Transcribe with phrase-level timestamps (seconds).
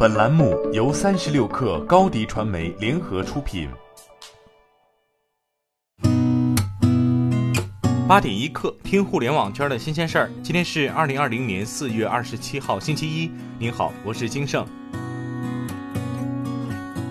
[0.00, 3.68] 本栏目由三十六氪高低传媒联合出品。
[8.06, 10.30] 八点一刻，听互联网圈的新鲜事儿。
[10.40, 13.28] 今天是二零二零年四月二十七号，星期一。
[13.58, 14.64] 您好，我是金盛。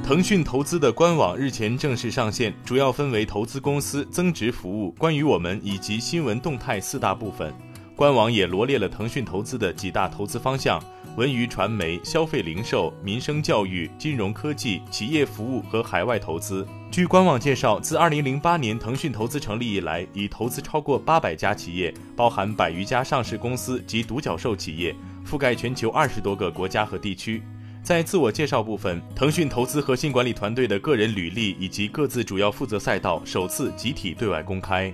[0.01, 7.53] 腾讯投资的官网日前正式上线，主要分为投资公司、增值服务、关于我们以及新闻动态四大部分。
[7.97, 10.79] 官网也罗列了腾讯投资的几大投资方向：
[11.15, 16.63] 文娱传媒、消费零售、民生教育、金融科技、企业服务和海外投资。
[16.91, 24.95] 据官网介绍，自2008年腾讯投资成立以来，已投资超过800家企业，包含百余家上市公司及独角兽企业，
[25.27, 27.41] 覆盖全球二十多个国家和地区。
[27.81, 34.93] 在自我介绍部分，腾讯投资核心管理团队的个人履历以及各自主要负责赛道首次集体对外公开。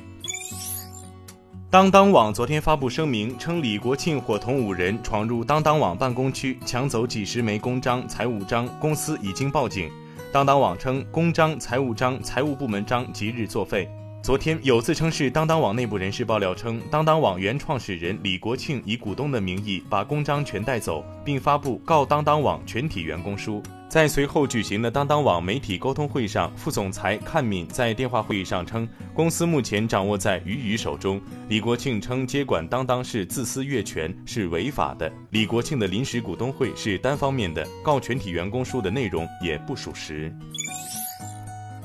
[1.73, 9.89] 当当网昨天发布声明称，李国庆伙同五人闯入当当网办公区，抢走几十枚公章、财务章，公司已经报警。
[10.31, 13.89] 当当网称，公章、财务章、财务部门章即日作废。
[14.23, 23.61] 昨天有自称是当当网内部人士爆料称，当当网原创始人李国庆以股东的名义把公章全带走，并发布告当当网全体员工书。
[23.89, 31.19] 在随后举行的当当网媒体沟通会上，副总裁阚敏在电话会议上称，公司目前掌握在俞渝手中。
[31.49, 35.11] 李国庆称接管当当是自私越权，是违法的。
[35.31, 40.33] 李国庆的临时股东会是单方面的，告全体员工书的内容也不属实。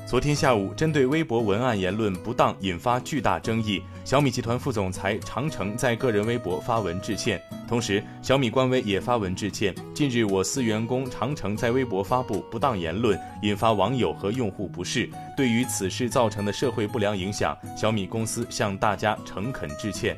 [0.09, 7.39] 昨天下午，针对微博文案言论不当引发巨大争议，小米集团副总裁长城在个人微博发文致歉。
[7.67, 9.71] 同时，小米官微也发文致歉。
[9.93, 15.07] 近日，我司员工长城在微博发布不当言论，引发网友和用户不适。
[15.37, 20.17] 对于此事造成的社会不良影响，小米公司向大家诚恳致歉。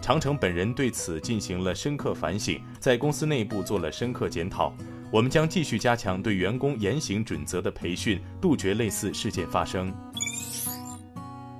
[0.00, 4.72] 长城本人对此进行了深刻反省，在公司内部做了深刻检讨。
[5.14, 9.94] 我们将继续加强对员工言行准则的培训，杜绝类似事件发生。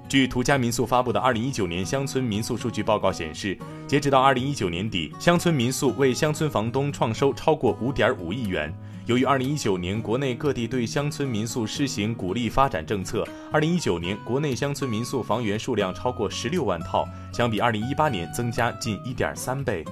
[0.08, 3.56] 据途家民宿发布的二零一九年乡村民宿数据报告显示，
[3.86, 8.74] 截止到二零一九年底，乡村民宿为乡村房东创收超过五点五亿元。
[9.06, 19.84] 由于二零一九年国内各地对乡村民宿施行鼓励发展政策，二零一九年国内乡村民宿房源数量超过十六万套，相比二零一八年增加近一点三倍。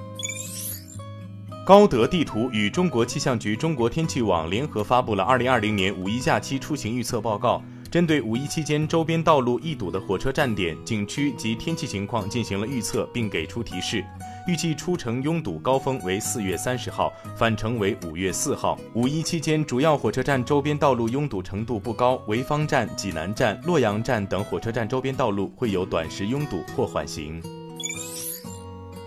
[1.65, 14.03] 高德地图与中国气象局、中国天气网联合发布了二零二零年五一假期出行预测报告，针对五一期间周边道路易堵的火车站点、景区及天气情况进行了预测，并给出提示。
[14.45, 18.77] 预计出城拥堵高峰为四月三十号，返程为五月四号。
[18.93, 27.41] 五一期间，主要火车站周边道路拥堵程度不高，潍坊站、济南站、洛阳站等火车站周边道路会有短时拥堵或缓行。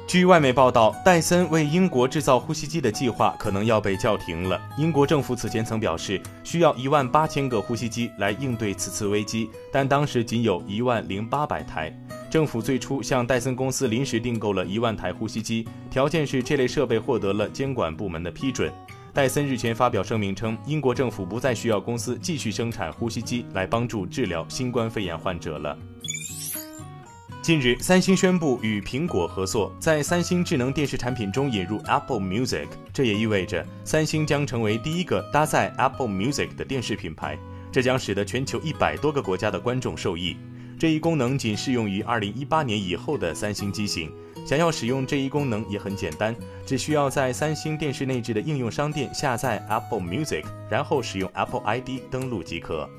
[0.06, 4.60] 据外媒报道，戴森为英国制造呼吸机的计划可能要被叫停了。
[4.78, 11.92] 英国政府此前曾表示，需要一万八千个呼吸机来应对此次危机，但当时仅有一万零八百台。
[12.30, 18.72] 政府最初向戴森公司临时订购了一万台呼吸机，条件是这类设备获得了监管部门的批准。
[19.12, 25.76] 戴森日前发表声明称，英国政府不再需要公司继续生产呼吸机来帮助治疗新冠肺炎患者了。
[27.46, 32.66] 近日，三星宣布与苹果合作，在三星智能电视产品中引入 Apple Music。
[32.92, 37.38] 这也意味着三星将成为第一个搭载 Apple Music 的电视品牌，
[37.70, 40.36] 这将使得全球一百多个国家的观众受益。
[40.76, 44.10] 这一功能仅适用于2018年以后的三星机型。
[44.44, 46.34] 想要使用这一功能也很简单，
[46.66, 52.90] 只需要在三星电视内置的应用商店下载 Apple Music，然后使用 Apple ID 登录即可。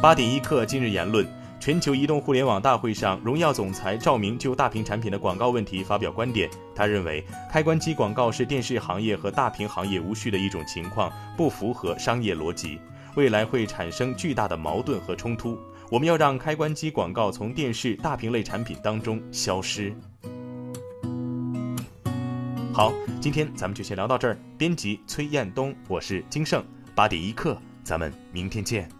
[0.00, 1.28] 八点一刻，今日言论。
[1.60, 6.48] 全球移动互联网大会上，荣耀总裁赵明就大屏产品的广告问题发表观点。
[6.74, 12.80] 他认为，开关机广告是电视行业和大屏行业无序的一种情况，不符合商业逻辑，
[13.14, 15.58] 未来会产生巨大的矛盾和冲突。
[15.90, 19.94] 我们要让开关机广告从电视大屏类产品当中消失。
[22.72, 24.38] 好，今天咱们就先聊到这儿。
[24.56, 26.64] 编辑崔彦东，我是金盛，
[26.94, 28.99] 八点一刻，咱们明天见。